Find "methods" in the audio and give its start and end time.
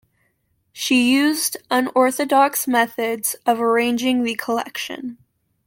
2.67-3.35